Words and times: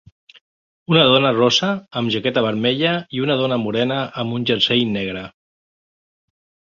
Una 0.93 1.01
dona 1.09 1.33
rossa 1.33 1.67
amb 2.01 2.13
jaqueta 2.15 2.41
vermella 2.45 2.93
i 3.17 3.21
una 3.25 3.35
dona 3.41 3.59
morena 3.65 3.99
amb 4.23 4.39
un 4.39 4.49
jersei 4.53 4.83
negre. 4.97 5.23